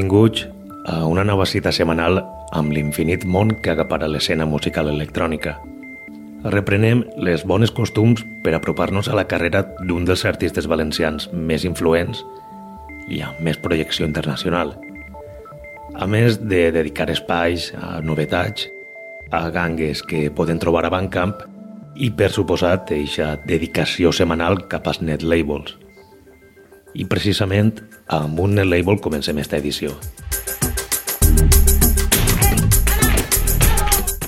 Benvinguts 0.00 0.46
a 0.86 1.04
una 1.04 1.20
nova 1.28 1.44
cita 1.44 1.68
setmanal 1.76 2.22
amb 2.56 2.72
l'infinit 2.72 3.26
món 3.28 3.50
que 3.60 3.68
agapara 3.74 4.06
l'escena 4.08 4.46
musical 4.48 4.88
electrònica. 4.88 5.58
Reprenem 6.54 7.02
les 7.20 7.44
bones 7.44 7.68
costums 7.76 8.22
per 8.40 8.54
apropar-nos 8.56 9.10
a 9.12 9.18
la 9.18 9.26
carrera 9.28 9.60
d'un 9.82 10.06
dels 10.08 10.24
artistes 10.24 10.70
valencians 10.72 11.28
més 11.34 11.66
influents 11.68 12.24
i 13.12 13.20
amb 13.26 13.44
més 13.44 13.60
projecció 13.60 14.08
internacional. 14.08 14.72
A 15.92 16.08
més 16.08 16.40
de 16.40 16.62
dedicar 16.72 17.10
espais 17.12 17.68
a 17.76 18.00
novetats, 18.00 18.70
a 19.28 19.50
gangues 19.52 20.00
que 20.00 20.30
poden 20.32 20.64
trobar 20.64 20.86
a 20.88 20.94
Bandcamp 20.96 21.44
i, 21.94 22.08
per 22.08 22.32
suposat, 22.32 22.96
eixa 22.96 23.34
dedicació 23.44 24.16
setmanal 24.16 24.62
cap 24.64 24.88
als 24.88 25.04
net 25.04 25.20
labels. 25.20 25.76
I 26.94 27.06
precisament 27.06 27.74
amb 28.10 28.40
un 28.42 28.58
label 28.66 28.98
comencem 29.00 29.38
esta 29.38 29.58
edició. 29.58 29.94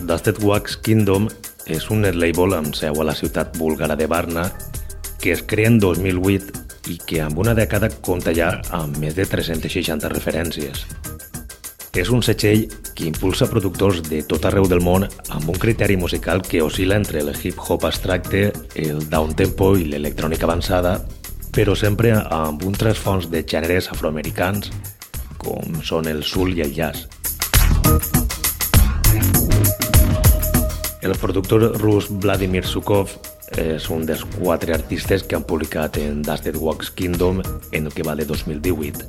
Dusted 0.03 0.43
Wax 0.43 0.77
Kingdom 0.85 1.29
és 1.67 1.89
un 1.91 2.05
label 2.05 2.55
amb 2.59 2.75
seu 2.77 3.01
a 3.01 3.07
la 3.07 3.15
ciutat 3.15 3.57
búlgara 3.59 3.97
de 3.97 4.07
Varna 4.07 4.51
que 5.23 5.33
es 5.33 5.43
crea 5.47 5.71
en 5.71 5.79
2008 5.79 6.91
i 6.91 6.99
que 6.99 7.21
amb 7.23 7.39
una 7.39 7.55
dècada 7.55 7.89
compta 8.03 8.35
ja 8.35 8.57
amb 8.75 8.99
més 8.99 9.15
de 9.15 9.27
360 9.27 10.11
referències. 10.11 10.87
És 11.93 12.09
un 12.09 12.23
setxell 12.25 12.67
que 12.97 13.05
impulsa 13.05 13.47
productors 13.51 14.01
de 14.07 14.23
tot 14.25 14.47
arreu 14.49 14.67
del 14.69 14.81
món 14.81 15.05
amb 15.05 15.49
un 15.53 15.59
criteri 15.61 15.99
musical 16.01 16.41
que 16.43 16.63
oscil·la 16.65 16.97
entre 16.97 17.21
el 17.21 17.31
hip-hop 17.37 17.85
abstracte, 17.85 18.47
el 18.75 19.05
downtempo 19.13 19.75
i 19.77 19.85
l'electrònica 19.91 20.49
avançada, 20.49 20.97
però 21.53 21.75
sempre 21.77 22.14
amb 22.17 22.64
un 22.64 22.72
trasfons 22.72 23.28
de 23.28 23.42
gèneres 23.45 23.91
afroamericans 23.92 24.70
com 25.36 25.83
són 25.84 26.09
el 26.09 26.22
soul 26.25 26.56
i 26.56 26.62
el 26.64 26.72
jazz. 26.72 27.05
El 31.03 31.12
productor 31.19 31.67
rus 31.83 32.09
Vladimir 32.22 32.64
Sukov 32.64 33.12
és 33.59 33.89
un 33.92 34.06
dels 34.09 34.22
quatre 34.39 34.72
artistes 34.72 35.25
que 35.27 35.36
han 35.36 35.44
publicat 35.44 35.98
en 36.00 36.22
Dusted 36.25 36.56
Wax 36.56 36.92
Kingdom 36.97 37.42
en 37.44 37.87
el 37.87 37.92
que 37.92 38.06
va 38.06 38.14
de 38.16 38.25
2018. 38.25 39.05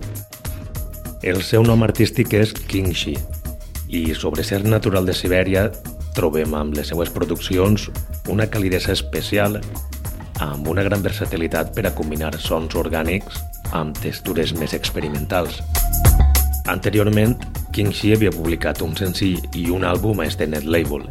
El 1.23 1.39
seu 1.47 1.63
nom 1.63 1.85
artístic 1.85 2.33
és 2.35 2.51
Kingshi 2.51 3.15
i 3.87 4.03
sobre 4.17 4.43
ser 4.43 4.63
natural 4.67 5.05
de 5.07 5.15
Sibèria 5.15 5.69
trobem 6.17 6.57
amb 6.57 6.75
les 6.75 6.91
seues 6.91 7.13
produccions 7.13 7.87
una 8.27 8.49
calidesa 8.49 8.91
especial 8.91 9.61
amb 10.43 10.67
una 10.67 10.83
gran 10.83 11.01
versatilitat 11.03 11.71
per 11.75 11.87
a 11.87 11.93
combinar 11.95 12.33
sons 12.41 12.75
orgànics 12.75 13.39
amb 13.71 13.97
textures 14.03 14.53
més 14.59 14.75
experimentals. 14.75 15.61
Anteriorment, 16.71 17.35
King 17.73 17.91
Shi 17.95 18.13
havia 18.15 18.31
publicat 18.31 18.81
un 18.85 18.95
senzill 18.99 19.41
i 19.57 19.69
un 19.73 19.83
àlbum 19.87 20.21
a 20.21 20.27
este 20.29 20.47
net 20.47 20.67
label, 20.67 21.07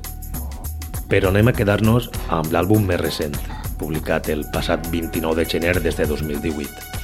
però 1.10 1.32
anem 1.32 1.50
a 1.50 1.56
quedar-nos 1.56 2.08
amb 2.32 2.52
l'àlbum 2.54 2.86
més 2.88 3.00
recent, 3.02 3.36
publicat 3.80 4.30
el 4.32 4.46
passat 4.54 4.88
29 4.92 5.42
de 5.42 5.48
gener 5.48 5.76
des 5.82 5.98
de 5.98 6.06
2018. 6.08 7.00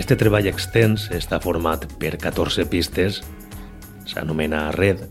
Este 0.00 0.16
treball 0.16 0.48
extens 0.50 1.08
està 1.14 1.40
format 1.42 1.86
per 2.00 2.16
14 2.18 2.66
pistes, 2.70 3.22
s'anomena 4.06 4.70
Red, 4.74 5.06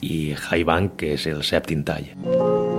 i 0.00 0.34
High 0.36 0.64
Bank, 0.68 1.00
que 1.00 1.16
és 1.18 1.26
el 1.26 1.42
sèptim 1.42 1.82
tall. 1.84 2.77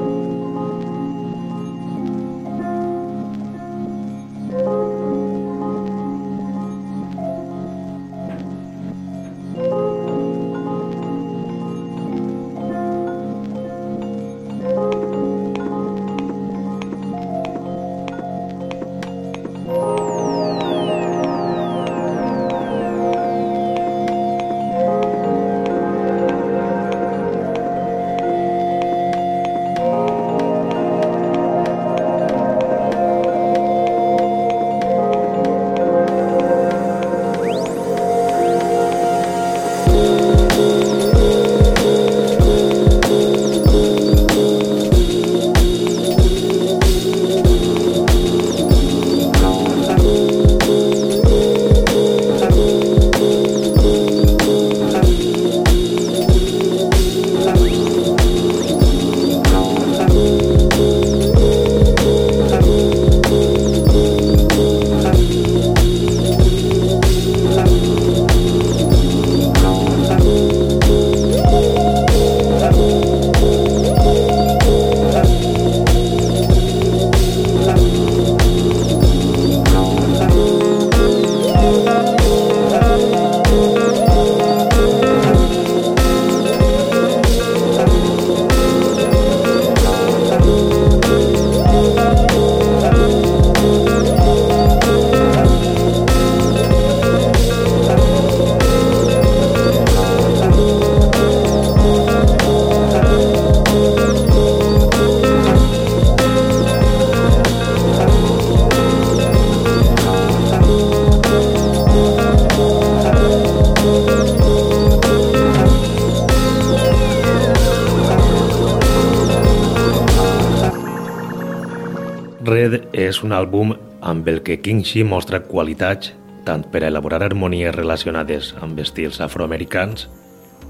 Un 123.23 123.33
àlbum 123.35 123.75
amb 124.01 124.27
el 124.27 124.41
que 124.43 124.59
King 124.63 124.83
Shi 124.85 125.03
mostra 125.03 125.41
qualitats 125.45 126.13
tant 126.47 126.63
per 126.71 126.83
a 126.83 126.89
elaborar 126.89 127.21
harmonies 127.23 127.75
relacionades 127.75 128.53
amb 128.61 128.79
estils 128.79 129.19
afroamericans 129.21 130.07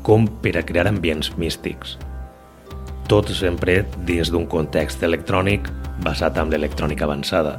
com 0.04 0.28
per 0.44 0.58
a 0.58 0.64
crear 0.66 0.88
ambients 0.88 1.36
místics. 1.38 1.98
tot 3.10 3.32
sempre 3.34 3.80
dins 4.06 4.30
d'un 4.30 4.46
context 4.46 5.02
electrònic 5.04 5.66
basat 6.06 6.38
en 6.38 6.52
l'electrònica 6.54 7.08
avançada. 7.08 7.56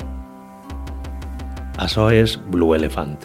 Això 1.82 2.06
és 2.14 2.36
Blue 2.52 2.76
Elephant. 2.76 3.18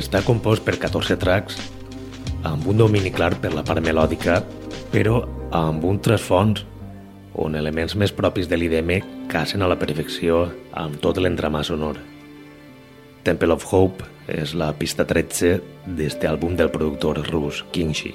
Està 0.00 0.22
compost 0.26 0.64
per 0.64 0.78
14 0.80 1.16
tracks 1.20 1.60
amb 2.48 2.66
un 2.72 2.80
domini 2.80 3.12
clar 3.12 3.34
per 3.40 3.52
la 3.52 3.64
part 3.66 3.84
melòdica, 3.84 4.40
però 4.92 5.20
amb 5.52 5.84
un 5.84 6.00
trasfons 6.00 6.64
on 7.40 7.54
elements 7.54 7.94
més 7.96 8.12
propis 8.12 8.48
de 8.50 8.58
l'IDM 8.58 8.96
casen 9.30 9.62
a 9.62 9.68
la 9.70 9.78
perfecció 9.78 10.46
amb 10.72 10.98
tot 11.04 11.20
l'entramà 11.20 11.62
sonor. 11.66 12.00
Temple 13.24 13.52
of 13.54 13.66
Hope 13.70 14.08
és 14.30 14.54
la 14.56 14.72
pista 14.72 15.04
13 15.04 15.58
d'este 15.98 16.28
àlbum 16.30 16.56
del 16.56 16.72
productor 16.72 17.20
rus 17.28 17.64
Kingshi. 17.74 18.14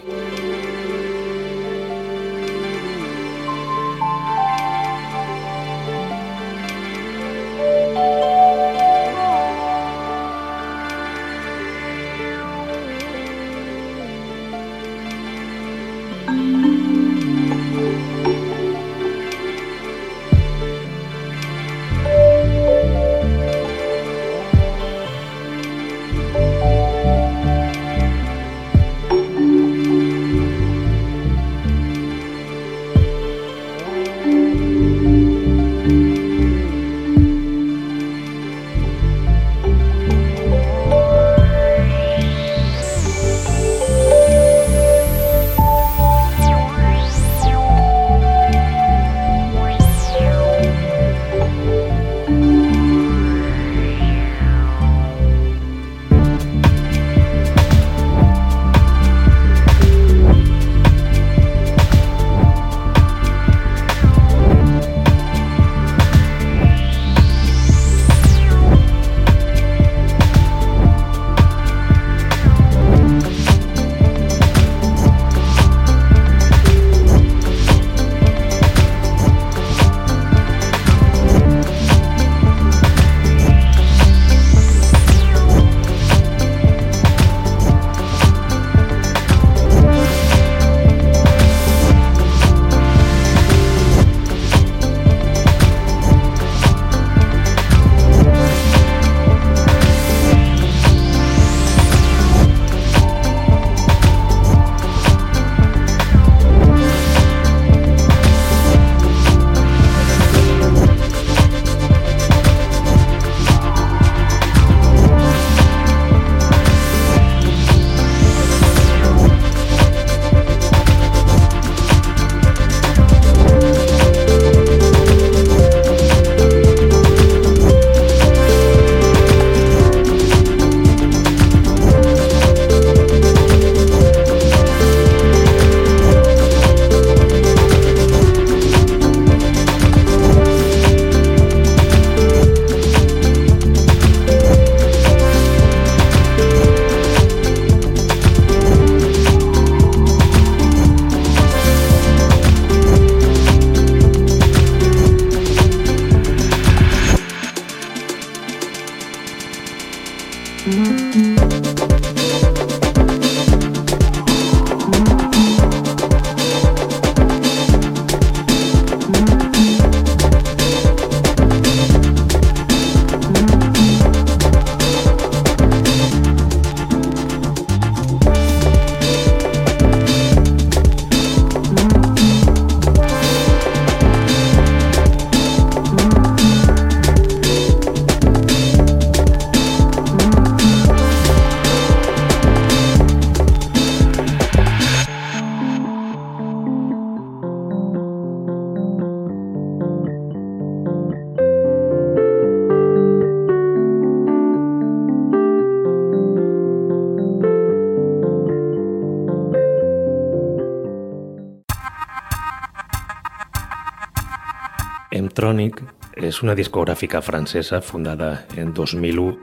Emtronic 215.55 215.77
és 216.19 216.41
una 216.43 216.53
discogràfica 216.55 217.21
francesa 217.23 217.77
fundada 217.79 218.41
en 218.59 218.73
2001 218.75 219.37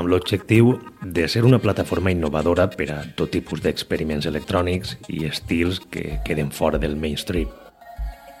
amb 0.00 0.08
l'objectiu 0.08 0.70
de 1.04 1.26
ser 1.28 1.42
una 1.44 1.58
plataforma 1.60 2.08
innovadora 2.10 2.64
per 2.72 2.86
a 2.94 3.00
tot 3.16 3.28
tipus 3.34 3.60
d'experiments 3.60 4.24
electrònics 4.30 4.94
i 5.12 5.26
estils 5.28 5.82
que 5.92 6.20
queden 6.24 6.48
fora 6.50 6.80
del 6.80 6.96
mainstream. 6.96 7.50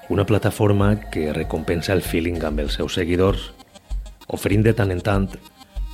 Una 0.08 0.24
plataforma 0.24 0.94
que 1.12 1.34
recompensa 1.36 1.92
el 1.92 2.00
feeling 2.00 2.40
amb 2.40 2.64
els 2.64 2.78
seus 2.80 2.96
seguidors, 2.96 3.50
oferint 4.28 4.64
de 4.64 4.72
tant 4.72 4.94
en 4.96 5.04
tant 5.04 5.28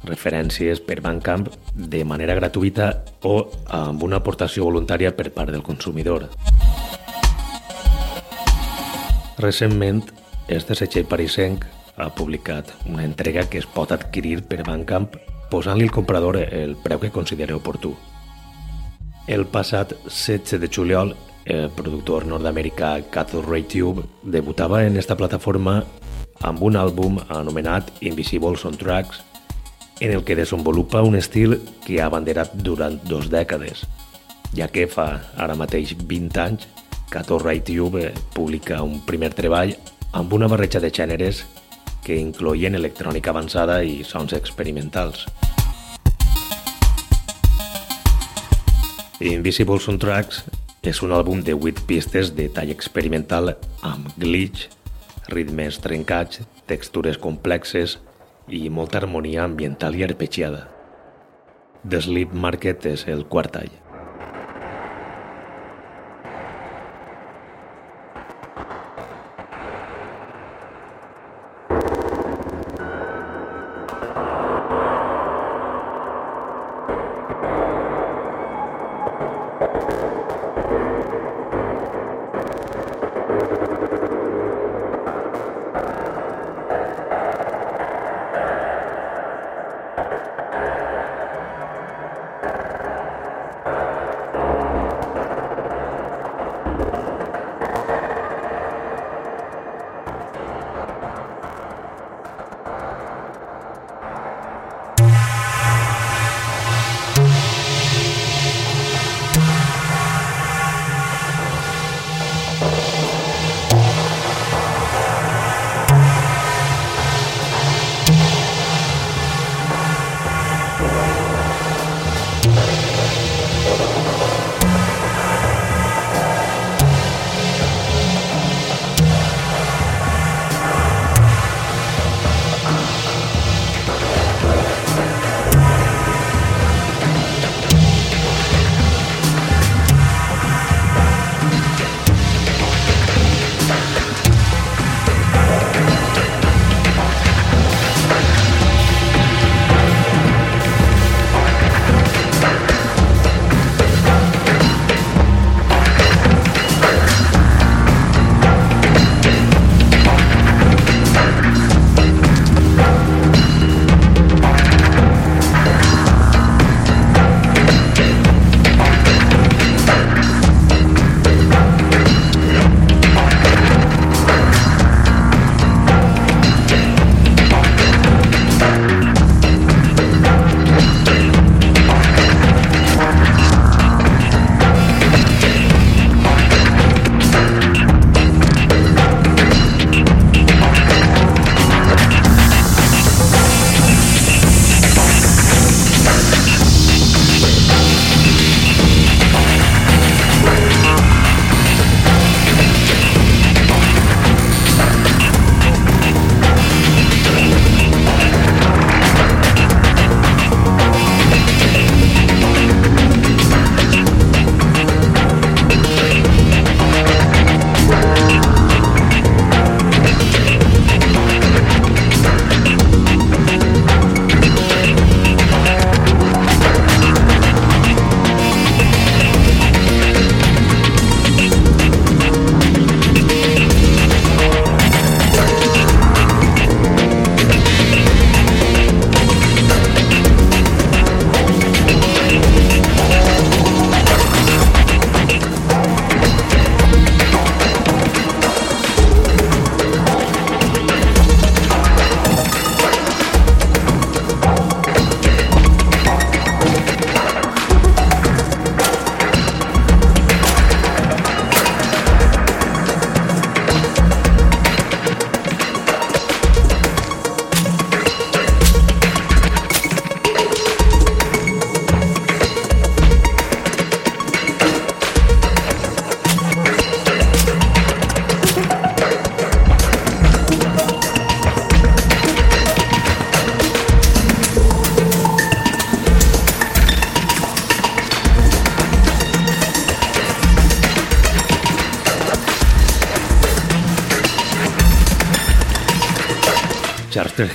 referències 0.06 0.78
per 0.78 1.00
Bandcamp 1.02 1.48
de 1.74 2.04
manera 2.04 2.38
gratuïta 2.38 2.92
o 3.26 3.34
amb 3.66 4.06
una 4.06 4.22
aportació 4.22 4.70
voluntària 4.70 5.10
per 5.10 5.32
part 5.34 5.50
del 5.50 5.66
consumidor. 5.66 6.28
Recentment, 9.38 10.06
este 10.48 10.74
setxell 10.74 11.04
parisenc 11.04 11.64
ha 11.96 12.08
publicat 12.14 12.70
una 12.88 13.04
entrega 13.04 13.44
que 13.50 13.58
es 13.60 13.66
pot 13.68 13.92
adquirir 13.92 14.42
per 14.48 14.62
Bandcamp 14.64 15.16
posant-li 15.52 15.84
al 15.88 15.92
comprador 15.92 16.38
el 16.40 16.76
preu 16.80 17.00
que 17.00 17.12
consideri 17.12 17.52
oportú. 17.56 17.94
El 19.28 19.44
passat 19.46 19.92
16 20.06 20.60
de 20.60 20.70
juliol, 20.72 21.14
el 21.44 21.68
productor 21.76 22.24
nord-americà 22.26 22.94
Cathode 23.12 23.48
Ray 23.48 23.64
Tube 23.68 24.04
debutava 24.22 24.84
en 24.86 24.96
esta 24.96 25.16
plataforma 25.16 25.82
amb 26.40 26.62
un 26.62 26.76
àlbum 26.80 27.18
anomenat 27.28 27.90
Invisible 28.00 28.56
Soundtracks 28.56 29.22
en 30.00 30.12
el 30.12 30.24
que 30.24 30.36
desenvolupa 30.36 31.02
un 31.02 31.16
estil 31.16 31.58
que 31.84 32.00
ha 32.00 32.06
abanderat 32.06 32.54
durant 32.54 33.00
dos 33.04 33.28
dècades, 33.28 33.84
ja 34.54 34.68
que 34.72 34.86
fa 34.86 35.08
ara 35.36 35.58
mateix 35.58 35.96
20 35.98 36.40
anys 36.40 36.68
que 37.10 37.24
Torra 37.24 37.56
Tube 37.64 38.12
publica 38.34 38.82
un 38.84 39.00
primer 39.04 39.32
treball 39.34 39.74
amb 40.12 40.32
una 40.32 40.48
barreja 40.48 40.80
de 40.80 40.90
gèneres 40.90 41.44
que 42.04 42.16
incloïen 42.16 42.78
electrònica 42.78 43.30
avançada 43.34 43.82
i 43.84 44.02
sons 44.04 44.32
experimentals. 44.32 45.26
Invisible 49.20 49.80
Soundtracks 49.82 50.44
és 50.86 51.02
un 51.02 51.12
àlbum 51.12 51.42
de 51.44 51.56
8 51.56 51.84
pistes 51.88 52.30
de 52.36 52.46
tall 52.54 52.70
experimental 52.70 53.56
amb 53.82 54.12
glitch, 54.16 54.68
ritmes 55.28 55.80
trencats, 55.84 56.44
textures 56.70 57.18
complexes, 57.18 57.98
i 58.48 58.68
molta 58.72 59.02
harmonia 59.02 59.44
ambiental 59.44 59.96
i 59.98 60.06
arpeggiada. 60.06 60.64
The 61.88 62.00
Sleep 62.00 62.32
Market 62.32 62.86
és 62.88 63.04
el 63.08 63.26
quart 63.28 63.52
tall. 63.58 63.87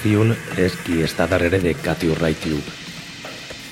Hune 0.04 0.36
és 0.60 0.74
qui 0.84 0.98
està 1.00 1.30
darrere 1.32 1.62
de 1.64 1.72
Cathy 1.80 2.10
Ray 2.18 2.36
Tube, 2.36 2.72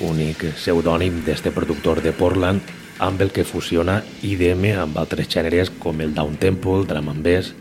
únic 0.00 0.46
pseudònim 0.56 1.18
d'este 1.26 1.50
productor 1.52 2.00
de 2.00 2.14
Portland 2.16 2.70
amb 3.04 3.20
el 3.20 3.34
que 3.36 3.44
fusiona 3.44 3.98
IDM 4.24 4.70
amb 4.80 4.96
altres 5.02 5.28
gèneres 5.28 5.68
com 5.82 6.00
el 6.00 6.14
downtempo, 6.16 6.78
el 6.78 6.86
drum 6.88 7.10
and 7.12 7.26
bass 7.26 7.52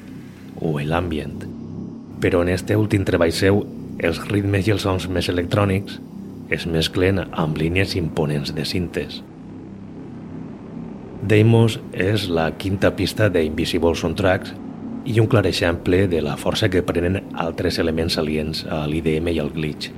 o 0.56 0.78
l'ambient. 0.80 1.44
Però 2.24 2.46
en 2.46 2.54
este 2.56 2.80
últim 2.80 3.04
treball 3.04 3.36
seu, 3.36 3.60
els 4.00 4.24
ritmes 4.32 4.70
i 4.70 4.76
els 4.78 4.88
sons 4.88 5.10
més 5.12 5.28
electrònics 5.28 6.00
es 6.50 6.64
mesclen 6.64 7.26
amb 7.28 7.60
línies 7.60 7.98
imponents 8.00 8.56
de 8.56 8.64
cintes. 8.64 9.20
Deimos 11.22 11.82
és 11.92 12.30
la 12.32 12.54
quinta 12.56 12.96
pista 12.96 13.28
d'Invisible 13.28 14.00
Soundtracks 14.00 14.56
i 15.06 15.20
un 15.20 15.28
clar 15.28 15.46
exemple 15.50 16.06
de 16.08 16.22
la 16.22 16.38
força 16.38 16.70
que 16.70 16.84
prenen 16.86 17.22
altres 17.34 17.80
elements 17.82 18.18
aliens 18.22 18.66
a 18.70 18.86
l'IDM 18.88 19.34
i 19.34 19.40
al 19.42 19.54
glitch. 19.56 19.92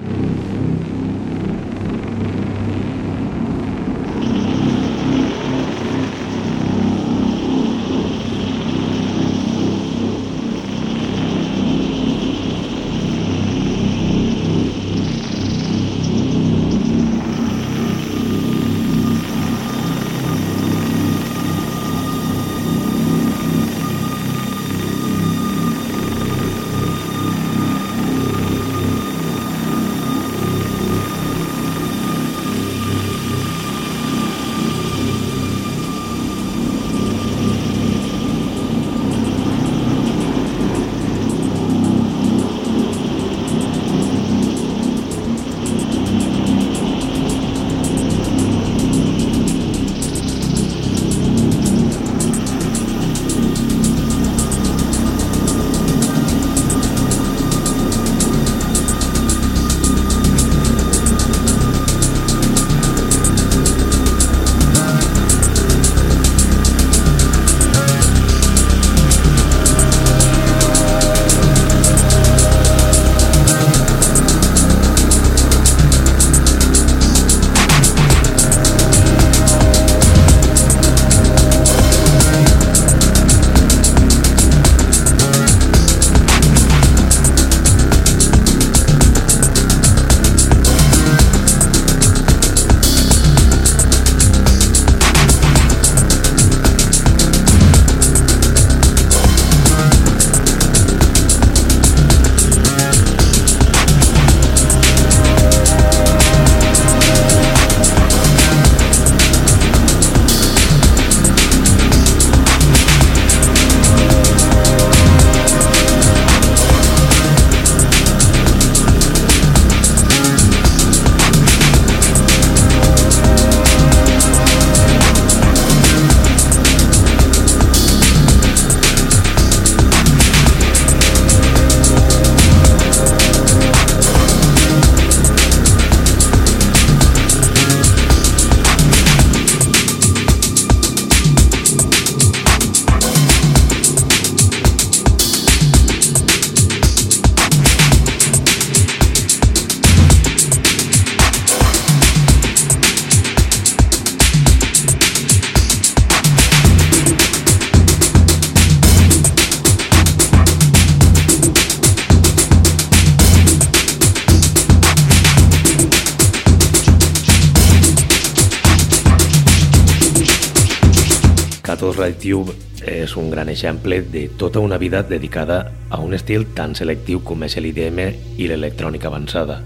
Exemple 173.54 174.02
de 174.02 174.28
tota 174.28 174.60
una 174.60 174.78
vida 174.78 175.04
dedicada 175.04 175.72
a 175.90 176.00
un 176.02 176.14
estil 176.18 176.48
tan 176.58 176.76
selectiu 176.76 177.22
com 177.24 177.46
és 177.46 177.56
l'IDM 177.56 178.02
i 178.38 178.50
l'electrònica 178.50 179.08
avançada. 179.08 179.62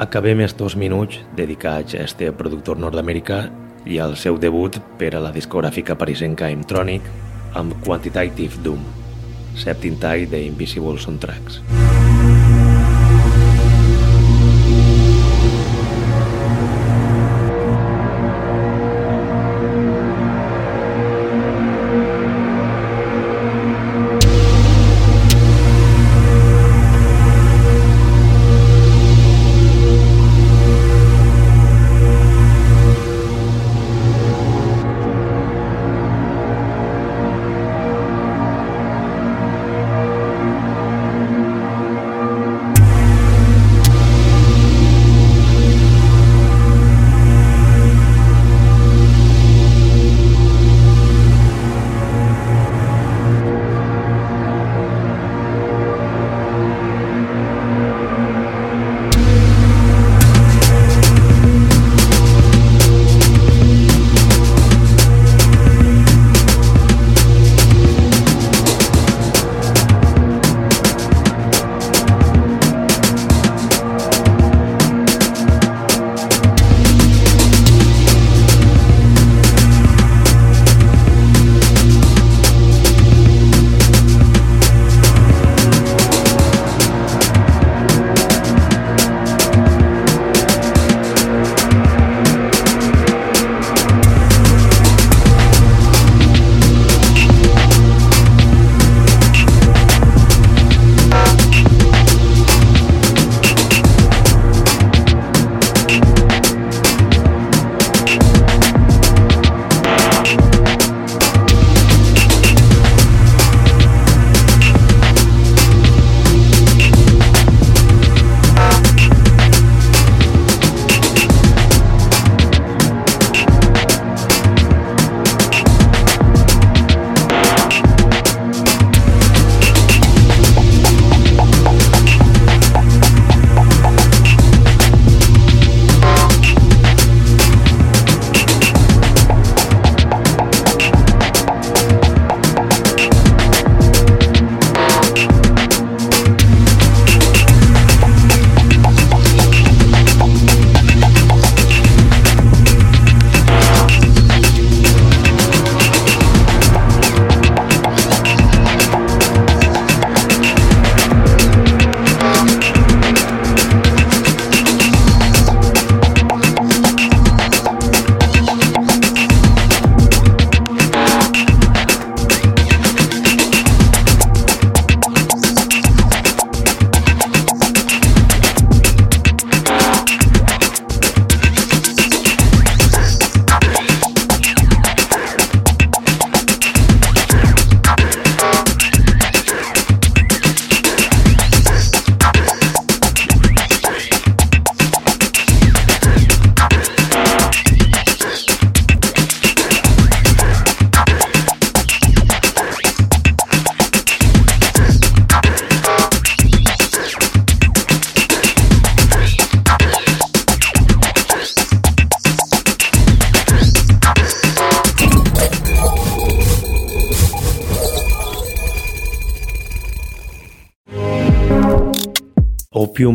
Acabem 0.00 0.42
estos 0.42 0.74
minuts 0.74 1.20
dedicats 1.36 1.94
a 1.94 2.02
este 2.08 2.32
productor 2.32 2.80
nord-americà 2.82 3.44
i 3.86 4.00
al 4.02 4.16
seu 4.18 4.40
debut 4.40 4.80
per 4.98 5.14
a 5.14 5.22
la 5.22 5.30
discogràfica 5.30 5.94
parisenca 6.00 6.50
Imtronic 6.50 7.06
amb 7.54 7.78
Quantitative 7.86 8.64
Doom, 8.64 8.82
sèptim 9.54 10.00
tall 10.02 10.26
d'Invisible 10.32 10.98
Soundtracks. 10.98 11.62
Música 11.62 11.83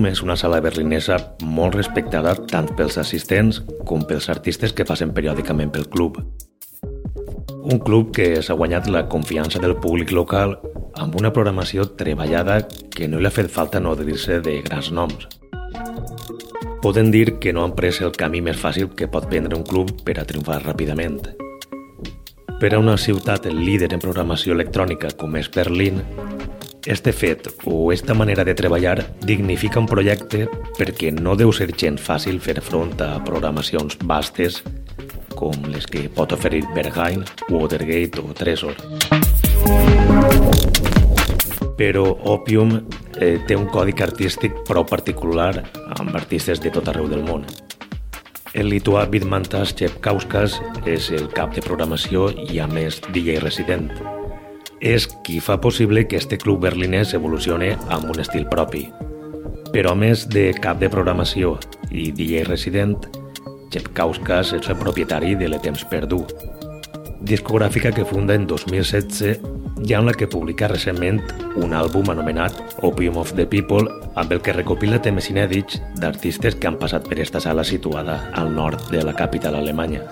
és 0.10 0.22
una 0.26 0.36
sala 0.39 0.60
berlinesa 0.65 1.17
molt 1.45 1.76
respectada 1.78 2.34
tant 2.50 2.69
pels 2.76 2.98
assistents 2.98 3.62
com 3.86 4.04
pels 4.10 4.30
artistes 4.34 4.74
que 4.74 4.86
passen 4.86 5.13
periòdicament 5.13 5.72
pel 5.74 5.88
club. 5.89 6.17
Un 7.69 7.80
club 7.86 8.13
que 8.15 8.41
s'ha 8.41 8.58
guanyat 8.58 8.88
la 8.89 9.06
confiança 9.08 9.62
del 9.62 9.76
públic 9.78 10.12
local 10.15 10.56
amb 11.00 11.15
una 11.19 11.32
programació 11.34 11.86
treballada 12.00 12.63
que 12.95 13.08
no 13.08 13.19
li 13.19 13.30
ha 13.30 13.36
fet 13.36 13.52
falta 13.54 13.80
no 13.80 13.95
dir-se 13.95 14.39
de 14.45 14.56
grans 14.65 14.89
noms. 14.91 15.28
Poden 16.82 17.12
dir 17.12 17.38
que 17.39 17.54
no 17.54 17.65
han 17.65 17.76
pres 17.76 18.00
el 18.02 18.15
camí 18.15 18.41
més 18.41 18.58
fàcil 18.58 18.89
que 18.95 19.10
pot 19.12 19.28
prendre 19.30 19.58
un 19.58 19.67
club 19.67 19.91
per 20.08 20.17
a 20.17 20.26
triomfar 20.26 20.62
ràpidament. 20.63 21.19
Per 22.60 22.74
a 22.74 22.80
una 22.80 22.98
ciutat 22.98 23.45
líder 23.52 23.93
en 23.93 24.02
programació 24.04 24.56
electrònica 24.56 25.12
com 25.19 25.36
és 25.39 25.52
Berlín, 25.52 26.02
Este 26.85 27.11
fet 27.11 27.49
o 27.65 27.91
esta 27.91 28.13
manera 28.13 28.45
de 28.45 28.55
treballar 28.55 29.05
dignifica 29.19 29.81
un 29.81 29.85
projecte 29.85 30.45
perquè 30.77 31.11
no 31.11 31.35
deu 31.35 31.51
ser 31.51 31.73
gent 31.75 31.97
fàcil 31.99 32.39
fer 32.39 32.61
front 32.63 32.93
a 33.03 33.17
programacions 33.27 33.97
vastes 34.07 34.61
com 35.35 35.51
les 35.67 35.85
que 35.87 36.07
pot 36.07 36.31
oferir 36.31 36.63
Berghain, 36.75 37.25
Watergate 37.49 38.23
o 38.23 38.31
Tresor. 38.33 38.79
Però 41.79 42.05
Opium 42.31 42.71
eh, 43.19 43.39
té 43.47 43.55
un 43.59 43.67
codi 43.67 43.95
artístic 43.99 44.63
prou 44.67 44.87
particular 44.87 45.51
amb 45.99 46.15
artistes 46.15 46.63
de 46.63 46.71
tot 46.71 46.87
arreu 46.87 47.11
del 47.11 47.23
món. 47.27 47.43
El 48.55 48.71
lituà 48.71 49.03
Vidmantas 49.05 49.75
Chepkauskas 49.75 50.61
és 50.87 51.11
el 51.11 51.27
cap 51.35 51.51
de 51.53 51.61
programació 51.61 52.31
i, 52.31 52.57
a 52.59 52.67
més, 52.71 53.03
DJ 53.11 53.43
resident 53.43 53.91
és 54.79 55.07
qui 55.23 55.39
fa 55.39 55.59
possible 55.61 56.07
que 56.07 56.17
este 56.17 56.37
club 56.37 56.63
berlinès 56.63 57.13
evolucione 57.13 57.75
amb 57.89 58.09
un 58.09 58.19
estil 58.19 58.47
propi. 58.47 58.87
Però 59.73 59.93
a 59.93 59.99
més 59.99 60.25
de 60.31 60.49
cap 60.57 60.79
de 60.79 60.89
programació 60.89 61.57
i 61.91 62.09
DJ 62.15 62.45
resident, 62.47 62.97
Kauskas 63.93 64.53
és 64.57 64.69
el 64.71 64.79
propietari 64.79 65.35
de 65.37 65.49
l'Etemps 65.49 65.83
Perdú, 65.91 66.23
discogràfica 67.21 67.91
que 67.91 68.05
funda 68.07 68.33
en 68.33 68.47
2016 68.47 69.39
i 69.85 69.93
amb 69.95 70.09
la 70.09 70.15
que 70.15 70.27
publica 70.27 70.69
recentment 70.71 71.19
un 71.59 71.75
àlbum 71.75 72.09
anomenat 72.11 72.79
Opium 72.83 73.19
of 73.21 73.35
the 73.35 73.45
People 73.45 73.85
amb 74.15 74.31
el 74.31 74.41
que 74.43 74.55
recopila 74.55 75.01
temes 75.03 75.29
inèdits 75.31 75.81
d'artistes 75.99 76.55
que 76.55 76.67
han 76.67 76.79
passat 76.79 77.07
per 77.07 77.19
esta 77.19 77.43
sala 77.43 77.63
situada 77.63 78.21
al 78.33 78.53
nord 78.55 78.89
de 78.91 79.03
la 79.03 79.15
capital 79.15 79.55
alemanya. 79.59 80.03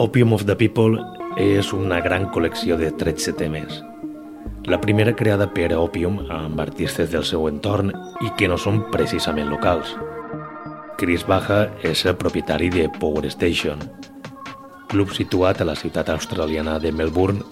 Opium 0.00 0.32
of 0.32 0.44
the 0.46 0.54
People 0.54 1.00
és 1.42 1.72
una 1.74 1.96
gran 1.98 2.28
col·lecció 2.30 2.76
de 2.78 2.92
13 2.94 3.32
temes. 3.34 3.80
La 4.70 4.78
primera 4.78 5.10
creada 5.18 5.48
per 5.50 5.72
Opium 5.74 6.20
amb 6.30 6.60
artistes 6.62 7.10
del 7.10 7.24
seu 7.26 7.48
entorn 7.50 7.90
i 8.22 8.30
que 8.38 8.46
no 8.46 8.54
són 8.62 8.84
precisament 8.92 9.50
locals. 9.50 9.96
Chris 11.02 11.26
Baja 11.26 11.64
és 11.82 12.04
el 12.06 12.14
propietari 12.14 12.70
de 12.70 12.86
Power 13.00 13.26
Station, 13.34 13.82
club 14.86 15.10
situat 15.18 15.64
a 15.64 15.66
la 15.66 15.74
ciutat 15.74 16.14
australiana 16.14 16.78
de 16.78 16.94
Melbourne, 16.94 17.42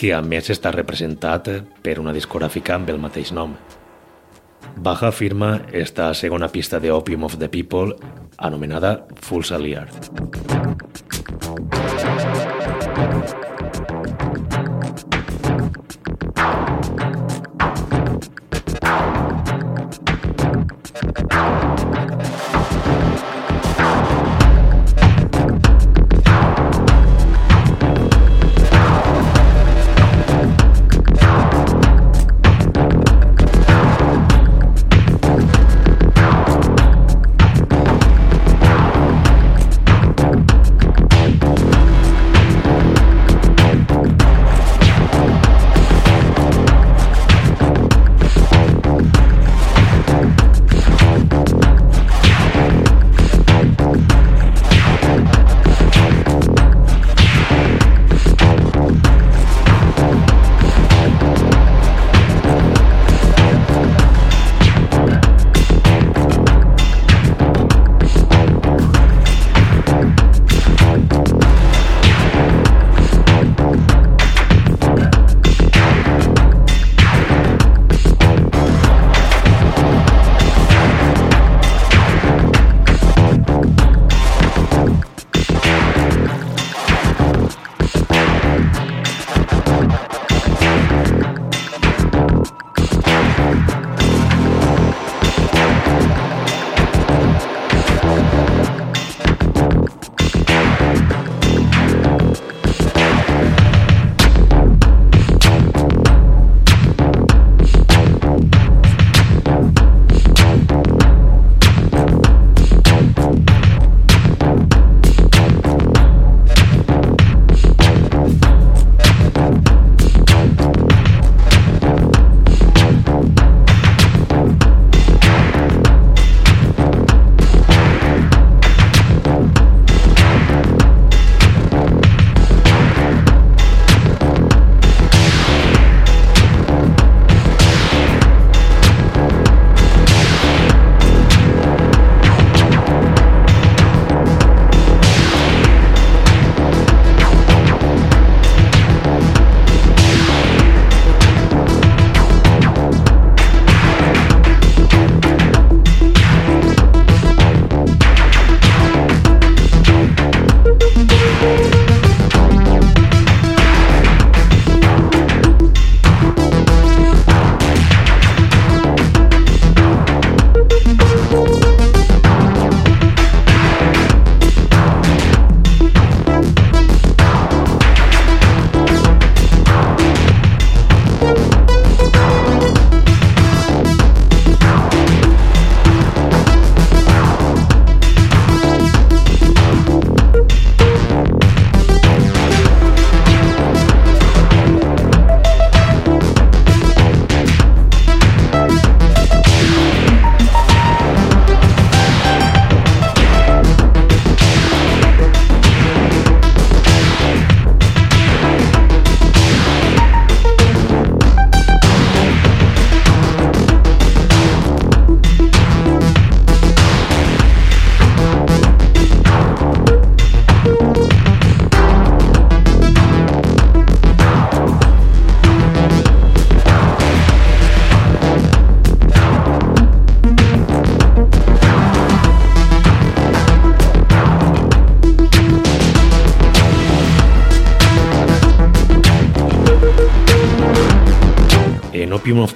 que 0.00 0.14
a 0.16 0.24
més 0.24 0.48
està 0.48 0.72
representat 0.72 1.52
per 1.84 1.98
una 2.00 2.16
discogràfica 2.16 2.78
amb 2.78 2.96
el 2.96 3.02
mateix 3.04 3.36
nom. 3.36 3.58
Baja 4.80 5.12
firma 5.12 5.58
esta 5.70 6.14
segona 6.16 6.48
pista 6.48 6.80
de 6.80 6.96
Opium 6.96 7.28
of 7.28 7.36
the 7.36 7.52
People 7.52 7.92
anomenada 8.38 9.02
Full 9.20 9.44
Saliard. 9.44 11.03
Opium 11.46 13.22
of 13.22 13.53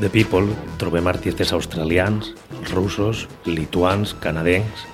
the 0.09 0.25
People 0.25 0.55
trobem 0.79 1.07
artistes 1.07 1.53
australians, 1.53 2.33
russos, 2.73 3.29
lituans, 3.45 4.15
canadencs 4.15 4.87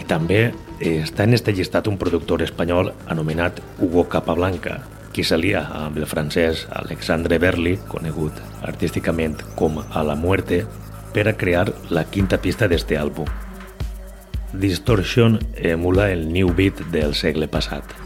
i 0.00 0.04
també 0.04 0.52
està 0.80 1.24
en 1.24 1.32
este 1.36 1.54
llistat 1.56 1.88
un 1.88 1.96
productor 1.96 2.42
espanyol 2.42 2.92
anomenat 3.08 3.62
Hugo 3.78 4.04
Capablanca, 4.12 4.80
qui 5.12 5.24
s'alia 5.24 5.64
amb 5.78 5.96
el 5.96 6.08
francès 6.10 6.66
Alexandre 6.82 7.38
Berli, 7.38 7.78
conegut 7.88 8.36
artísticament 8.62 9.38
com 9.56 9.80
A 9.80 10.02
la 10.04 10.16
Muerte, 10.16 10.64
per 11.14 11.28
a 11.28 11.36
crear 11.36 11.68
la 11.90 12.04
quinta 12.04 12.40
pista 12.40 12.68
d'este 12.68 12.98
àlbum. 12.98 13.28
Distortion 14.52 15.38
emula 15.56 16.10
el 16.12 16.28
new 16.32 16.52
beat 16.52 16.82
del 16.92 17.14
segle 17.14 17.48
passat. 17.48 18.01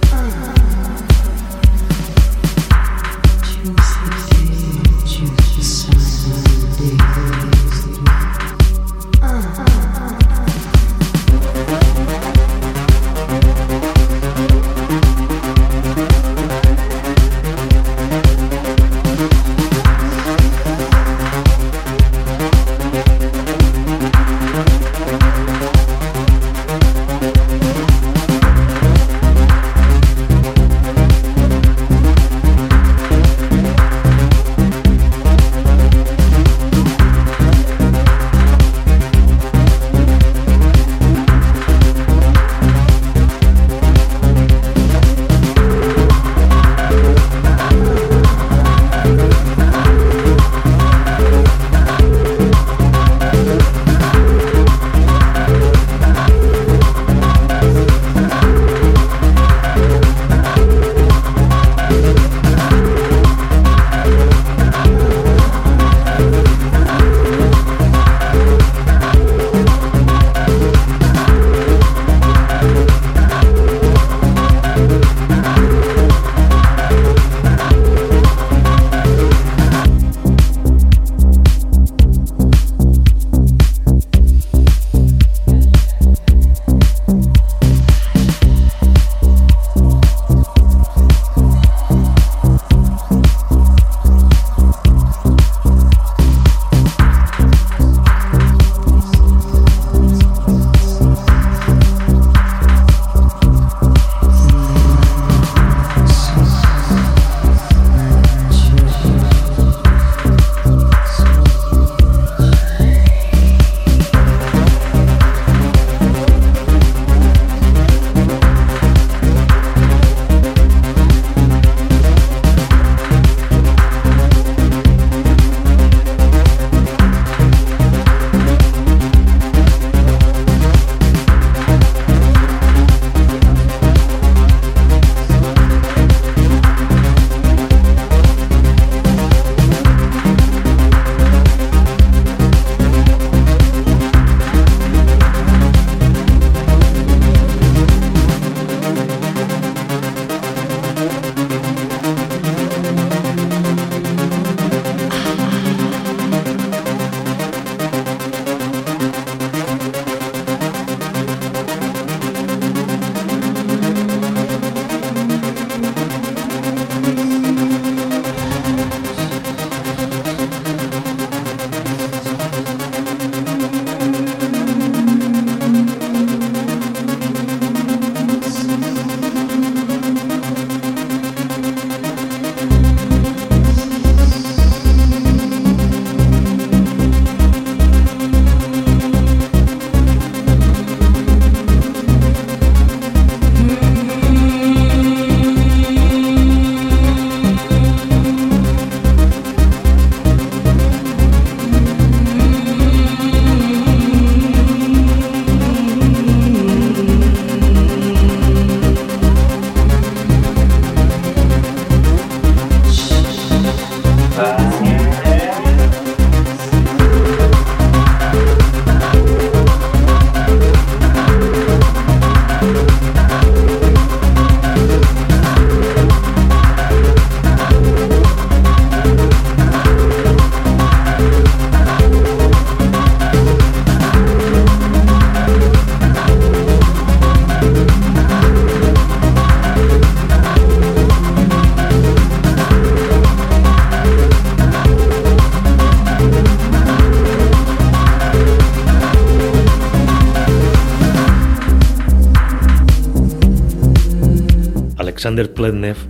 Alexander 255.27 255.53
Pletnev 255.59 256.03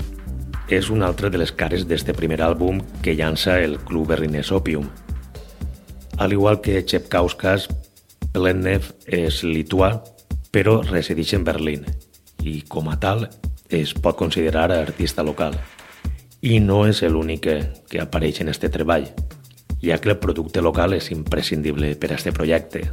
és 0.69 0.91
una 0.93 1.07
altra 1.09 1.31
de 1.33 1.39
les 1.41 1.49
cares 1.49 1.87
d'este 1.89 2.13
primer 2.13 2.37
àlbum 2.45 2.83
que 3.01 3.15
llança 3.17 3.55
el 3.65 3.79
club 3.81 4.11
berlinès 4.11 4.51
Opium. 4.53 4.91
Al 6.21 6.35
igual 6.37 6.59
que 6.61 6.83
Chepkauskas, 6.85 7.65
Pletnev 8.35 8.91
és 9.09 9.39
lituà, 9.41 10.03
però 10.53 10.83
resideix 10.83 11.33
en 11.33 11.47
Berlín 11.49 11.87
i, 12.45 12.61
com 12.69 12.91
a 12.93 12.99
tal, 13.01 13.25
es 13.73 13.95
pot 13.95 14.19
considerar 14.21 14.67
artista 14.75 15.25
local. 15.25 15.57
I 16.45 16.61
no 16.61 16.83
és 16.85 17.01
l'únic 17.09 17.49
que, 17.89 18.03
apareix 18.03 18.43
en 18.45 18.53
este 18.53 18.69
treball. 18.69 19.09
ja 19.81 19.97
que 19.97 20.11
el 20.11 20.19
producte 20.19 20.61
local 20.61 20.93
és 20.93 21.09
imprescindible 21.11 21.95
per 21.97 22.11
a 22.11 22.19
aquest 22.19 22.37
projecte. 22.37 22.85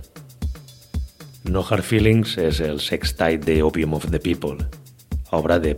No 1.52 1.66
Hard 1.68 1.84
Feelings 1.84 2.38
és 2.38 2.62
el 2.62 2.80
sextite 2.80 3.44
de 3.44 3.62
Opium 3.62 3.94
of 3.94 4.08
the 4.10 4.20
People, 4.20 4.64
obra 5.36 5.60
de 5.60 5.76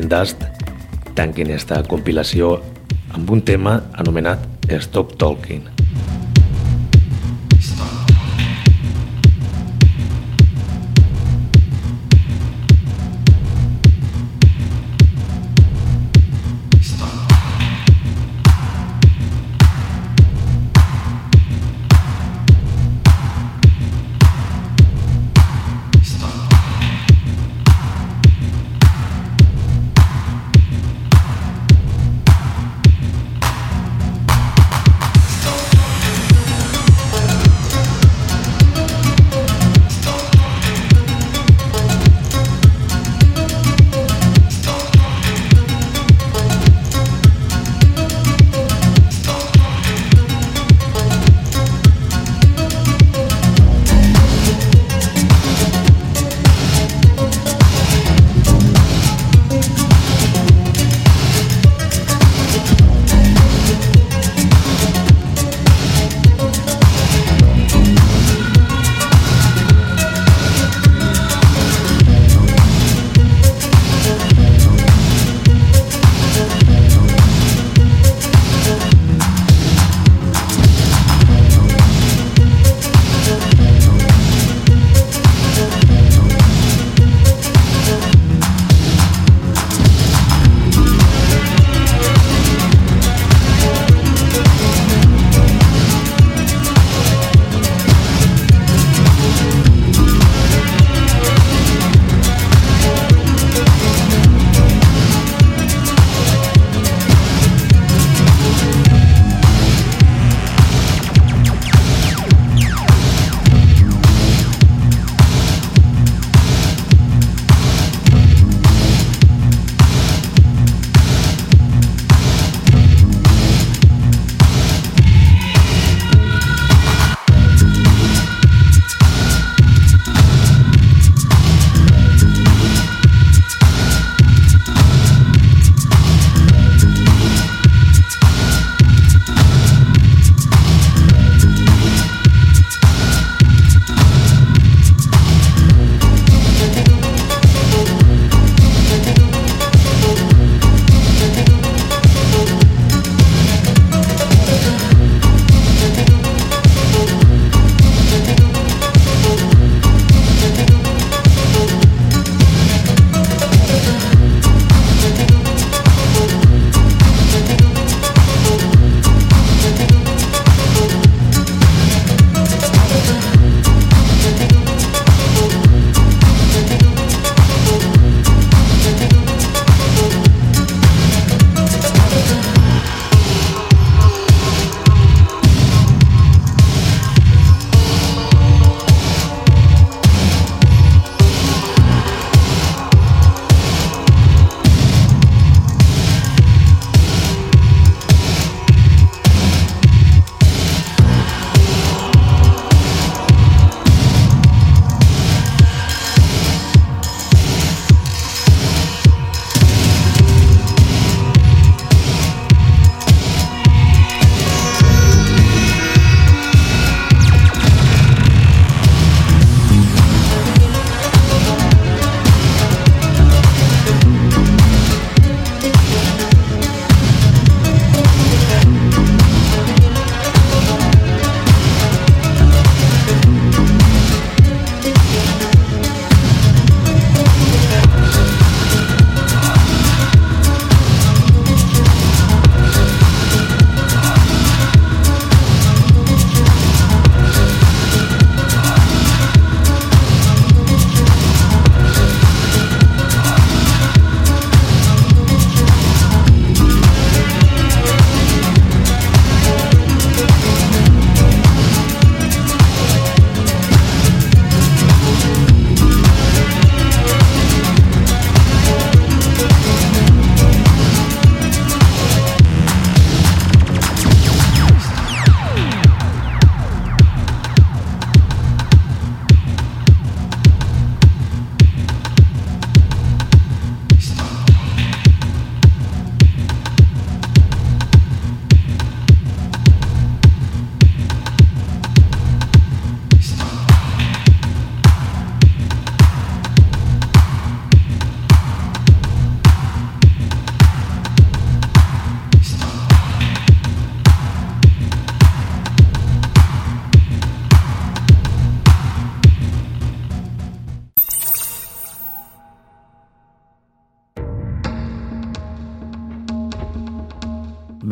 Pletne. 0.00 0.08
Dust 0.08 0.44
tanquen 1.14 1.50
esta 1.52 1.82
compilació 1.84 2.60
amb 3.12 3.30
un 3.30 3.42
tema 3.42 3.80
anomenat 3.98 4.70
Stop 4.80 5.18
Talking. 5.18 5.79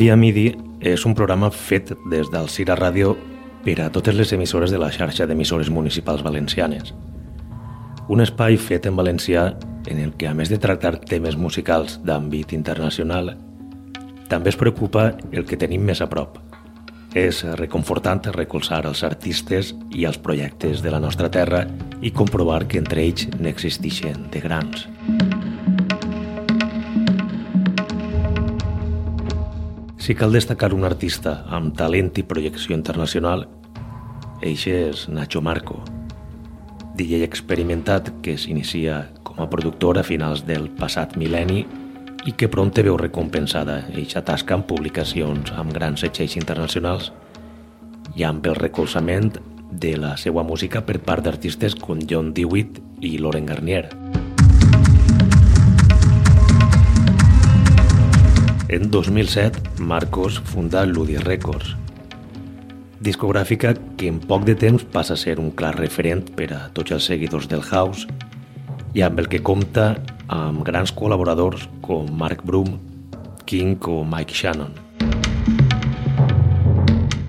Via 0.08 0.16
MIDI 0.16 0.54
és 0.88 1.02
un 1.04 1.12
programa 1.12 1.50
fet 1.52 1.90
des 2.08 2.30
del 2.32 2.46
Cira 2.48 2.72
Ràdio 2.78 3.10
per 3.60 3.74
a 3.84 3.90
totes 3.92 4.16
les 4.16 4.30
emissores 4.32 4.72
de 4.72 4.78
la 4.80 4.88
xarxa 4.88 5.26
d'emissores 5.28 5.68
municipals 5.68 6.22
valencianes. 6.24 6.94
Un 8.08 8.24
espai 8.24 8.56
fet 8.56 8.88
en 8.88 8.96
valencià 8.96 9.42
en 9.84 10.00
el 10.00 10.14
que, 10.16 10.24
a 10.24 10.32
més 10.32 10.48
de 10.48 10.56
tractar 10.56 10.94
temes 11.10 11.36
musicals 11.36 11.98
d'àmbit 12.08 12.54
internacional, 12.56 13.34
també 14.32 14.48
es 14.48 14.56
preocupa 14.56 15.10
el 15.28 15.44
que 15.44 15.60
tenim 15.60 15.84
més 15.84 16.00
a 16.00 16.08
prop. 16.08 16.40
És 17.12 17.44
reconfortant 17.60 18.30
recolzar 18.32 18.86
els 18.88 19.04
artistes 19.04 19.74
i 19.92 20.08
els 20.08 20.16
projectes 20.16 20.80
de 20.80 20.94
la 20.96 21.04
nostra 21.04 21.28
terra 21.28 21.66
i 22.00 22.16
comprovar 22.16 22.62
que 22.64 22.80
entre 22.80 23.04
ells 23.04 23.28
n'existeixen 23.36 24.30
de 24.32 24.40
grans. 24.40 24.88
Si 30.08 30.14
cal 30.14 30.32
destacar 30.32 30.70
un 30.72 30.86
artista 30.88 31.42
amb 31.52 31.74
talent 31.76 32.14
i 32.16 32.22
projecció 32.24 32.72
internacional, 32.72 33.42
eixe 34.40 34.70
és 34.86 35.02
Nacho 35.12 35.42
Marco, 35.44 35.82
DJ 36.96 37.26
experimentat 37.26 38.08
que 38.24 38.38
s'inicia 38.40 39.02
com 39.20 39.42
a 39.44 39.50
productor 39.52 40.00
a 40.00 40.04
finals 40.08 40.46
del 40.48 40.70
passat 40.78 41.12
mil·lenni 41.20 41.66
i 42.24 42.32
que 42.32 42.48
pront 42.48 42.72
veu 42.72 42.96
recompensada 42.96 43.82
eixa 43.92 44.24
tasca 44.24 44.56
amb 44.56 44.64
publicacions 44.70 45.52
amb 45.52 45.76
grans 45.76 46.00
setxells 46.00 46.38
internacionals 46.40 47.10
i 48.16 48.24
amb 48.24 48.48
el 48.48 48.56
recolzament 48.56 49.34
de 49.68 49.92
la 50.00 50.16
seva 50.16 50.40
música 50.40 50.80
per 50.88 51.02
part 51.04 51.28
d'artistes 51.28 51.76
com 51.76 52.00
John 52.00 52.32
Dewitt 52.32 52.80
i 53.04 53.18
Lauren 53.20 53.44
Garnier. 53.44 53.90
En 58.70 58.90
2007, 58.90 59.80
Marcos 59.80 60.42
funda 60.44 60.84
Ludi 60.84 61.16
Records, 61.16 61.70
discogràfica 63.00 63.70
que 63.96 64.10
en 64.12 64.18
poc 64.20 64.44
de 64.44 64.52
temps 64.60 64.84
passa 64.92 65.14
a 65.14 65.20
ser 65.20 65.38
un 65.40 65.54
clar 65.56 65.70
referent 65.78 66.26
per 66.36 66.50
a 66.52 66.58
tots 66.76 66.92
els 66.92 67.06
seguidors 67.08 67.48
del 67.48 67.64
house 67.64 68.04
i 68.92 69.00
amb 69.06 69.22
el 69.24 69.30
que 69.32 69.40
compta 69.40 69.94
amb 70.28 70.60
grans 70.68 70.92
col·laboradors 70.92 71.64
com 71.80 72.12
Mark 72.12 72.44
Broom, 72.44 72.76
King 73.48 73.88
o 73.88 74.02
Mike 74.04 74.36
Shannon. 74.36 74.76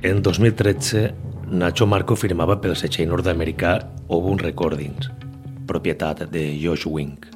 En 0.03 0.19
2013, 0.19 1.07
Nacho 1.55 1.87
Marco 1.87 2.19
firmava 2.19 2.59
pel 2.59 2.75
setxell 2.75 3.07
nord-americà 3.15 3.77
Obun 4.11 4.43
Recordings, 4.43 5.07
propietat 5.71 6.27
de 6.35 6.49
Josh 6.59 6.83
Wink. 6.83 7.31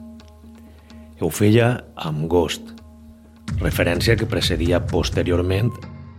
Ho 1.23 1.31
feia 1.31 1.77
amb 1.95 2.27
Ghost, 2.27 2.82
referència 3.59 4.15
que 4.19 4.29
precedia 4.29 4.81
posteriorment 4.87 5.71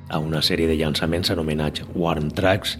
a 0.08 0.20
una 0.20 0.42
sèrie 0.42 0.68
de 0.68 0.76
llançaments 0.78 1.30
anomenats 1.32 1.84
Warm 1.94 2.30
Tracks, 2.36 2.78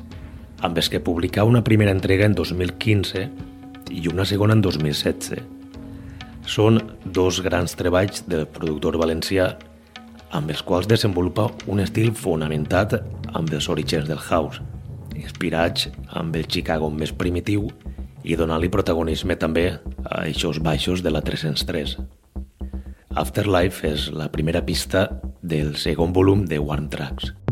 amb 0.64 0.78
els 0.78 0.88
que 0.88 1.02
publicà 1.02 1.44
una 1.44 1.64
primera 1.64 1.92
entrega 1.92 2.26
en 2.28 2.34
2015 2.34 3.28
i 3.90 4.08
una 4.08 4.24
segona 4.24 4.56
en 4.56 4.62
2016. 4.64 5.42
Són 6.44 6.80
dos 7.04 7.40
grans 7.44 7.76
treballs 7.76 8.24
del 8.28 8.46
productor 8.46 8.98
valencià 9.00 9.54
amb 10.34 10.50
els 10.50 10.62
quals 10.66 10.88
desenvolupa 10.90 11.48
un 11.70 11.80
estil 11.84 12.12
fonamentat 12.18 12.98
amb 13.32 13.52
els 13.52 13.68
orígens 13.70 14.08
del 14.08 14.20
house, 14.20 14.60
inspirats 15.14 15.88
amb 16.10 16.36
el 16.36 16.48
Chicago 16.50 16.90
més 16.90 17.12
primitiu 17.14 17.68
i 18.24 18.36
donar-li 18.40 18.72
protagonisme 18.72 19.36
també 19.36 19.68
a 20.04 20.24
eixos 20.26 20.60
baixos 20.64 21.04
de 21.04 21.12
la 21.12 21.22
303. 21.22 21.98
Afterlife 23.14 23.86
és 23.86 24.08
la 24.10 24.26
primera 24.32 24.64
pista 24.66 25.04
del 25.40 25.76
segon 25.78 26.10
volum 26.16 26.42
de 26.50 26.58
Warm 26.58 26.90
Tracks. 26.90 27.43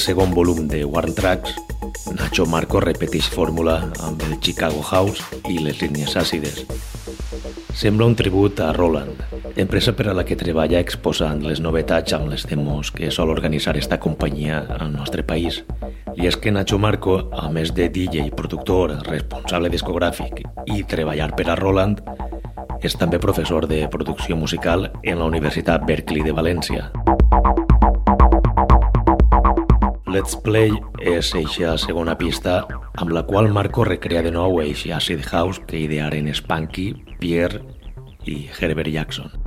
Segon 0.00 0.30
volum 0.32 0.66
de 0.68 0.84
Warn 0.84 1.14
Tracks, 1.14 1.52
Nacho 2.16 2.46
Marco 2.46 2.80
repeteix 2.80 3.26
fórmula 3.28 3.74
amb 4.00 4.22
el 4.24 4.38
Chicago 4.40 4.80
House 4.80 5.20
i 5.50 5.58
les 5.60 5.82
línies 5.82 6.16
àcides. 6.16 6.62
Sembla 7.76 8.08
un 8.08 8.16
tribut 8.16 8.62
a 8.64 8.70
Roland, 8.72 9.20
empresa 9.60 9.92
per 9.96 10.08
a 10.08 10.14
la 10.16 10.24
que 10.24 10.38
treballa 10.40 10.80
exposant 10.80 11.44
les 11.44 11.60
novetats 11.60 12.16
amb 12.16 12.32
les 12.32 12.46
demos 12.48 12.90
que 12.96 13.12
sol 13.12 13.30
organitzar 13.34 13.76
esta 13.76 14.00
companyia 14.00 14.62
al 14.78 14.94
nostre 14.94 15.22
país. 15.22 15.62
I 16.16 16.26
és 16.32 16.40
que 16.40 16.50
Nacho 16.50 16.80
Marco, 16.80 17.20
a 17.36 17.50
més 17.52 17.74
de 17.76 17.90
DJ, 17.92 18.30
productor, 18.36 18.96
responsable 19.06 19.68
discogràfic 19.68 20.42
i 20.66 20.82
treballar 20.88 21.34
per 21.36 21.50
a 21.50 21.60
Roland, 21.60 22.00
és 22.80 22.96
també 22.96 23.20
professor 23.20 23.68
de 23.68 23.84
producció 23.92 24.36
musical 24.36 24.88
en 25.02 25.20
la 25.20 25.28
Universitat 25.28 25.84
Berkeley 25.84 26.24
de 26.24 26.32
València. 26.32 26.88
Let's 30.20 30.36
Play 30.44 30.74
és 31.00 31.30
eixa 31.38 31.70
segona 31.80 32.12
pista 32.20 32.58
amb 33.00 33.14
la 33.16 33.22
qual 33.24 33.48
Marco 33.56 33.86
recrea 33.88 34.20
de 34.26 34.34
nou 34.34 34.58
eixa 34.60 34.98
acid 34.98 35.24
house 35.32 35.64
que 35.70 35.80
idearen 35.86 36.28
Spanky, 36.36 36.90
Pierre 37.22 37.62
i 38.28 38.42
Herbert 38.52 38.92
Jackson. 38.92 39.39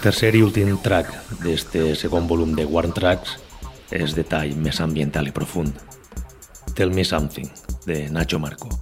Tercer 0.00 0.32
i 0.32 0.40
últim 0.40 0.78
track 0.80 1.10
d'este 1.42 1.90
segon 2.00 2.24
volum 2.24 2.54
de 2.56 2.64
Warn 2.64 2.94
Tracks 2.96 3.34
és 3.92 4.16
de 4.16 4.24
tall 4.24 4.56
més 4.56 4.80
ambiental 4.80 5.28
i 5.28 5.36
profund. 5.36 5.76
Tell 6.72 6.88
Me 6.88 7.04
Something, 7.04 7.52
de 7.84 8.06
Nacho 8.08 8.40
Marco. 8.40 8.72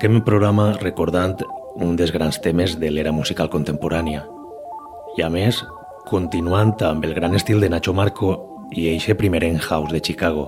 Tanquem 0.00 0.16
el 0.16 0.22
programa 0.24 0.70
recordant 0.80 1.34
un 1.84 1.90
dels 1.92 2.08
grans 2.14 2.38
temes 2.40 2.78
de 2.80 2.88
l'era 2.88 3.10
musical 3.12 3.50
contemporània. 3.52 4.22
I 5.20 5.26
a 5.26 5.28
més, 5.28 5.58
continuant 6.08 6.72
amb 6.88 7.04
el 7.04 7.12
gran 7.12 7.36
estil 7.36 7.60
de 7.60 7.68
Nacho 7.68 7.92
Marco 7.92 8.30
i 8.72 8.86
eixe 8.88 9.12
primer 9.12 9.42
en 9.44 9.58
house 9.60 9.92
de 9.92 10.00
Chicago. 10.00 10.46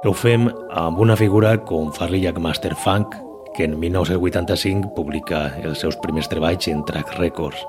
Ho 0.00 0.14
fem 0.16 0.48
amb 0.72 1.04
una 1.04 1.12
figura 1.20 1.58
com 1.60 1.92
Farley 1.92 2.24
Jackmaster 2.24 2.72
Funk, 2.72 3.18
que 3.52 3.68
en 3.68 3.76
1985 3.78 4.94
publica 4.96 5.50
els 5.60 5.84
seus 5.84 6.00
primers 6.00 6.32
treballs 6.32 6.72
en 6.72 6.80
Track 6.88 7.18
Records, 7.18 7.60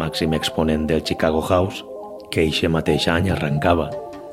màxim 0.00 0.32
exponent 0.32 0.88
del 0.88 1.04
Chicago 1.04 1.44
House, 1.44 1.84
que 2.32 2.46
eixe 2.48 2.72
mateix 2.72 3.10
any 3.12 3.28
arrencava, 3.28 3.90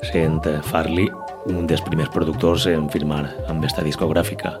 sent 0.08 0.40
Farley 0.72 1.12
un 1.52 1.66
dels 1.68 1.84
primers 1.84 2.16
productors 2.16 2.64
en 2.72 2.88
firmar 2.88 3.26
amb 3.44 3.68
esta 3.68 3.84
discogràfica. 3.84 4.56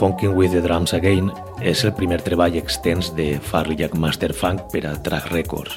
Funkin' 0.00 0.32
with 0.32 0.52
the 0.52 0.62
Drums 0.62 0.94
Again 0.94 1.26
és 1.60 1.82
el 1.84 1.92
primer 1.92 2.22
treball 2.24 2.54
extens 2.56 3.10
de 3.12 3.34
Farley 3.44 3.76
Jackmaster 3.76 4.30
Funk 4.32 4.70
per 4.72 4.80
a 4.88 4.94
Track 4.96 5.28
Records. 5.28 5.74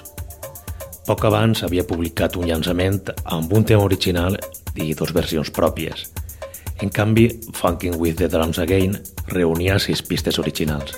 Poc 1.03 1.26
abans 1.28 1.59
havia 1.67 1.84
publicat 1.84 2.38
un 2.39 2.47
llançament 2.47 3.11
amb 3.26 3.51
un 3.51 3.67
tema 3.67 3.84
original 3.84 4.39
i 4.80 4.93
dos 4.95 5.11
versions 5.11 5.51
pròpies. 5.51 6.07
En 6.80 6.88
canvi, 6.88 7.28
Funkin' 7.51 7.99
with 7.99 8.15
the 8.24 8.32
Drums 8.32 8.63
Again 8.63 8.95
reunia 9.28 9.76
sis 9.76 9.99
pistes 9.99 10.39
originals. 10.39 10.95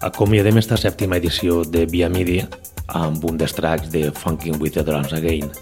Acomiadem 0.00 0.56
esta 0.56 0.80
sèptima 0.80 1.20
edició 1.20 1.66
de 1.68 1.84
Via 1.84 2.08
Midi 2.08 2.40
amb 2.88 3.28
un 3.28 3.36
dels 3.36 3.52
tracks 3.52 3.92
de 3.92 4.08
Funkin' 4.08 4.56
with 4.56 4.80
the 4.80 4.88
Drums 4.88 5.12
Again. 5.12 5.52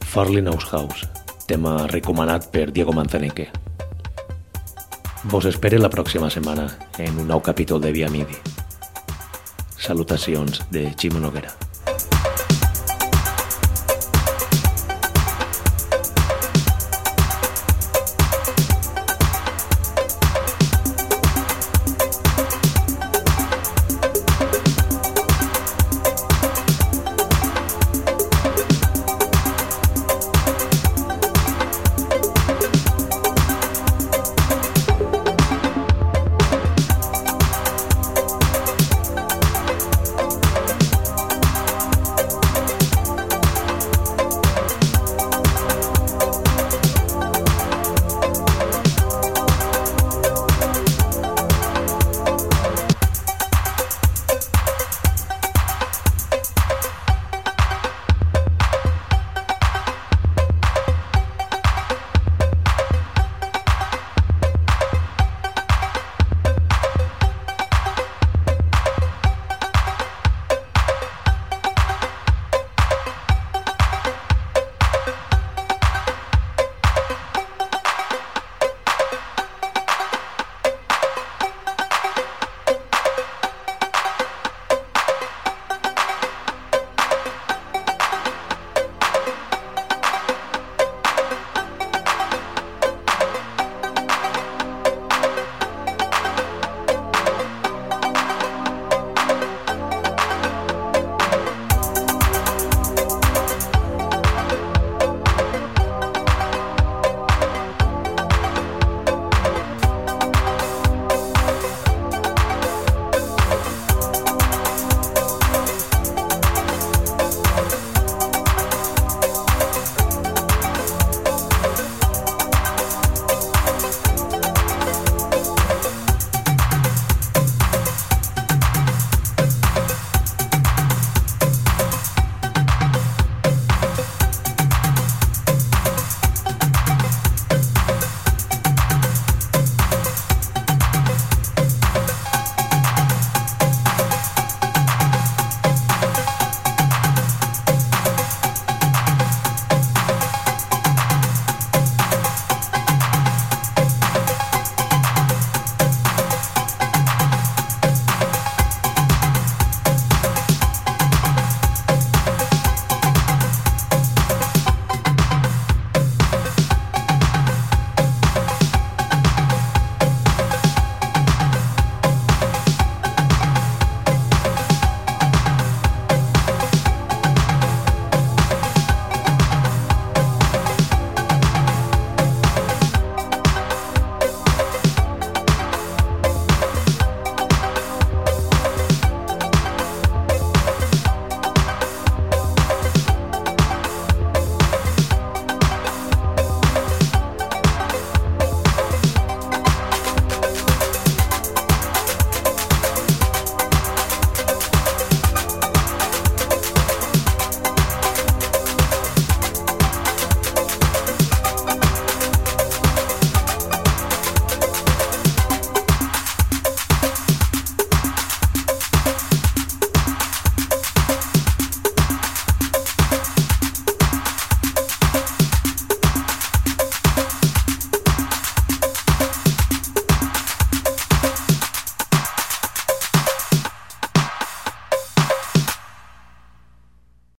Farley 0.00 0.40
House 0.40 1.21
tema 1.46 1.86
recomanat 1.86 2.50
per 2.50 2.72
Diego 2.72 2.92
Manzaneque. 2.92 3.50
Vos 5.24 5.46
espere 5.46 5.78
la 5.78 5.90
pròxima 5.90 6.30
setmana 6.30 6.66
en 6.98 7.18
un 7.18 7.28
nou 7.30 7.40
capítol 7.40 7.80
de 7.80 7.92
Via 7.94 8.10
Midi. 8.10 8.38
Salutacions 9.78 10.64
de 10.70 10.88
Ximo 10.98 11.22
Noguera. 11.22 11.61